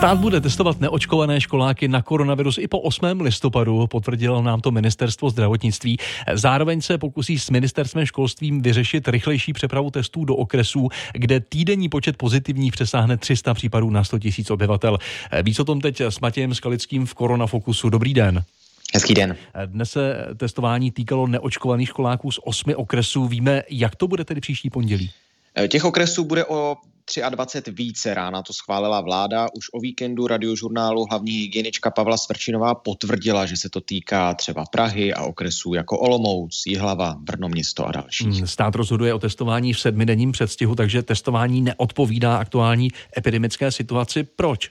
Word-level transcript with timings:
Stát 0.00 0.18
bude 0.18 0.40
testovat 0.40 0.80
neočkované 0.80 1.40
školáky 1.40 1.88
na 1.88 2.02
koronavirus 2.02 2.58
i 2.58 2.68
po 2.68 2.80
8. 2.80 3.20
listopadu, 3.20 3.86
potvrdilo 3.86 4.42
nám 4.42 4.60
to 4.60 4.70
ministerstvo 4.70 5.30
zdravotnictví. 5.30 5.96
Zároveň 6.32 6.80
se 6.80 6.98
pokusí 6.98 7.38
s 7.38 7.50
ministerstvem 7.50 8.06
školstvím 8.06 8.62
vyřešit 8.62 9.08
rychlejší 9.08 9.52
přepravu 9.52 9.90
testů 9.90 10.24
do 10.24 10.36
okresů, 10.36 10.88
kde 11.12 11.40
týdenní 11.40 11.88
počet 11.88 12.16
pozitivních 12.16 12.72
přesáhne 12.72 13.16
300 13.16 13.54
případů 13.54 13.90
na 13.90 14.04
100 14.04 14.16
000 14.16 14.30
obyvatel. 14.50 14.98
Víc 15.42 15.60
o 15.60 15.64
tom 15.64 15.80
teď 15.80 16.00
s 16.00 16.20
Matějem 16.20 16.54
Skalickým 16.54 17.06
v 17.06 17.14
Koronafokusu. 17.14 17.90
Dobrý 17.90 18.14
den. 18.14 18.42
Hezký 18.94 19.14
den. 19.14 19.36
Dnes 19.66 19.90
se 19.90 20.26
testování 20.36 20.90
týkalo 20.90 21.26
neočkovaných 21.26 21.88
školáků 21.88 22.30
z 22.30 22.40
osmi 22.44 22.74
okresů. 22.74 23.26
Víme, 23.26 23.62
jak 23.70 23.96
to 23.96 24.08
bude 24.08 24.24
tedy 24.24 24.40
příští 24.40 24.70
pondělí? 24.70 25.10
Těch 25.68 25.84
okresů 25.84 26.24
bude 26.24 26.44
o 26.44 26.76
23 27.30 27.70
více 27.70 28.14
rána 28.14 28.42
to 28.42 28.52
schválila 28.52 29.00
vláda. 29.00 29.46
Už 29.56 29.66
o 29.72 29.80
víkendu 29.80 30.26
radiožurnálu 30.26 31.06
hlavní 31.10 31.32
hygienička 31.32 31.90
Pavla 31.90 32.16
Svrčinová 32.16 32.74
potvrdila, 32.74 33.46
že 33.46 33.56
se 33.56 33.70
to 33.70 33.80
týká 33.80 34.34
třeba 34.34 34.64
Prahy 34.72 35.14
a 35.14 35.22
okresů 35.22 35.74
jako 35.74 35.98
Olomouc, 35.98 36.62
Jihlava, 36.66 37.16
Brno 37.18 37.48
město 37.48 37.86
a 37.86 37.92
dalších. 37.92 38.26
Hmm, 38.26 38.46
stát 38.46 38.74
rozhoduje 38.74 39.14
o 39.14 39.18
testování 39.18 39.72
v 39.72 39.80
sedmidenním 39.80 40.32
předstihu, 40.32 40.74
takže 40.74 41.02
testování 41.02 41.62
neodpovídá 41.62 42.36
aktuální 42.36 42.88
epidemické 43.18 43.72
situaci. 43.72 44.22
Proč? 44.22 44.70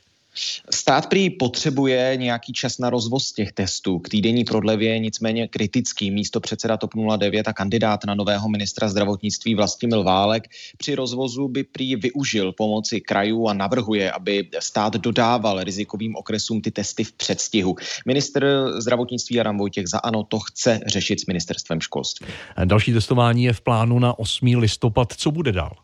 Stát 0.73 1.09
prý 1.09 1.29
potřebuje 1.29 2.13
nějaký 2.17 2.53
čas 2.53 2.77
na 2.77 2.89
rozvoz 2.89 3.31
těch 3.31 3.51
testů. 3.51 3.99
K 3.99 4.09
týdenní 4.09 4.43
prodlevě 4.43 4.93
je 4.93 4.99
nicméně 4.99 5.47
kritický. 5.47 6.11
Místo 6.11 6.39
předseda 6.39 6.77
TOP 6.77 6.91
09 7.17 7.47
a 7.47 7.53
kandidát 7.53 8.05
na 8.05 8.15
nového 8.15 8.49
ministra 8.49 8.89
zdravotnictví 8.89 9.55
Vlastimil 9.55 10.03
Válek 10.03 10.47
při 10.77 10.95
rozvozu 10.95 11.47
by 11.47 11.63
prý 11.63 11.95
využil 11.95 12.51
pomoci 12.53 13.01
krajů 13.01 13.47
a 13.47 13.53
navrhuje, 13.53 14.11
aby 14.11 14.49
stát 14.59 14.93
dodával 14.93 15.63
rizikovým 15.63 16.15
okresům 16.15 16.61
ty 16.61 16.71
testy 16.71 17.03
v 17.03 17.13
předstihu. 17.13 17.75
Minister 18.05 18.65
zdravotnictví 18.77 19.39
Adam 19.39 19.57
Vojtěch 19.57 19.87
za 19.87 19.99
ANO 19.99 20.23
to 20.23 20.39
chce 20.39 20.79
řešit 20.87 21.21
s 21.21 21.25
ministerstvem 21.25 21.81
školství. 21.81 22.27
Další 22.65 22.93
testování 22.93 23.43
je 23.43 23.53
v 23.53 23.61
plánu 23.61 23.99
na 23.99 24.19
8. 24.19 24.47
listopad. 24.57 25.13
Co 25.13 25.31
bude 25.31 25.51
dál? 25.51 25.75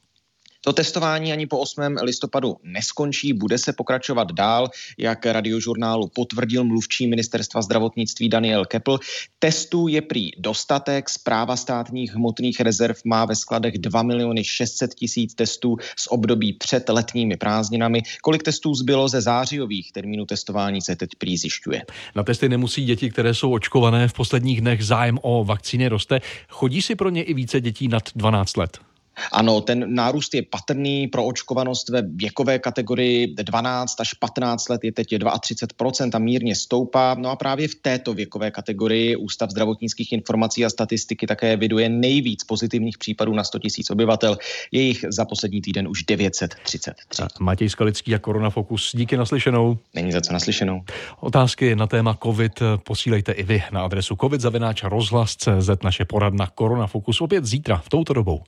To 0.65 0.73
testování 0.73 1.33
ani 1.33 1.47
po 1.47 1.59
8. 1.59 1.81
listopadu 2.01 2.55
neskončí, 2.63 3.33
bude 3.33 3.57
se 3.57 3.73
pokračovat 3.73 4.31
dál, 4.31 4.69
jak 4.97 5.25
radiožurnálu 5.25 6.07
potvrdil 6.15 6.63
mluvčí 6.63 7.07
ministerstva 7.07 7.61
zdravotnictví 7.61 8.29
Daniel 8.29 8.65
Kepl. 8.65 8.99
Testů 9.39 9.87
je 9.87 10.01
prý 10.01 10.31
dostatek, 10.37 11.09
zpráva 11.09 11.55
státních 11.55 12.13
hmotných 12.13 12.59
rezerv 12.59 12.97
má 13.05 13.25
ve 13.25 13.35
skladech 13.35 13.77
2 13.77 14.03
miliony 14.03 14.43
600 14.43 14.93
tisíc 14.93 15.35
testů 15.35 15.77
z 15.97 16.07
období 16.09 16.53
před 16.53 16.89
letními 16.89 17.37
prázdninami. 17.37 18.01
Kolik 18.21 18.43
testů 18.43 18.73
zbylo 18.73 19.09
ze 19.09 19.21
zářijových 19.21 19.91
termínů 19.91 20.25
testování 20.25 20.81
se 20.81 20.95
teď 20.95 21.09
prý 21.17 21.37
zjišťuje. 21.37 21.81
Na 22.15 22.23
testy 22.23 22.49
nemusí 22.49 22.85
děti, 22.85 23.09
které 23.09 23.33
jsou 23.33 23.53
očkované 23.53 24.07
v 24.07 24.13
posledních 24.13 24.61
dnech 24.61 24.85
zájem 24.85 25.19
o 25.21 25.43
vakcíny 25.43 25.87
roste. 25.87 26.21
Chodí 26.49 26.81
si 26.81 26.95
pro 26.95 27.09
ně 27.09 27.23
i 27.23 27.33
více 27.33 27.61
dětí 27.61 27.87
nad 27.87 28.03
12 28.15 28.57
let. 28.57 28.84
Ano, 29.31 29.61
ten 29.61 29.95
nárůst 29.95 30.33
je 30.33 30.43
patrný 30.43 31.07
pro 31.07 31.25
očkovanost 31.25 31.89
ve 31.89 32.01
věkové 32.01 32.59
kategorii 32.59 33.27
12 33.27 34.01
až 34.01 34.13
15 34.13 34.69
let 34.69 34.83
je 34.83 34.91
teď 34.91 35.13
32% 35.13 36.09
a 36.13 36.19
mírně 36.19 36.55
stoupá. 36.55 37.15
No 37.19 37.29
a 37.29 37.35
právě 37.35 37.67
v 37.67 37.75
této 37.75 38.13
věkové 38.13 38.51
kategorii 38.51 39.15
Ústav 39.15 39.49
zdravotnických 39.49 40.11
informací 40.11 40.65
a 40.65 40.69
statistiky 40.69 41.27
také 41.27 41.57
viduje 41.57 41.89
nejvíc 41.89 42.43
pozitivních 42.43 42.97
případů 42.97 43.33
na 43.33 43.43
100 43.43 43.57
000 43.57 43.69
obyvatel. 43.91 44.37
Je 44.71 44.81
jich 44.81 45.05
za 45.09 45.25
poslední 45.25 45.61
týden 45.61 45.87
už 45.87 46.03
933. 46.03 47.31
Matěj 47.39 47.69
Skalický 47.69 48.15
a 48.15 48.19
Koronafokus. 48.19 48.91
Díky 48.95 49.17
naslyšenou. 49.17 49.77
Není 49.93 50.11
za 50.11 50.21
co 50.21 50.33
naslyšenou. 50.33 50.81
Otázky 51.19 51.75
na 51.75 51.87
téma 51.87 52.17
COVID 52.23 52.59
posílejte 52.83 53.31
i 53.31 53.43
vy 53.43 53.63
na 53.71 53.85
adresu 53.85 54.15
covid 54.21 54.41
rozhlas.cz 54.83 55.69
naše 55.83 56.05
poradna 56.05 56.47
Koronafokus 56.47 57.21
opět 57.21 57.45
zítra 57.45 57.77
v 57.77 57.89
touto 57.89 58.13
dobou. 58.13 58.41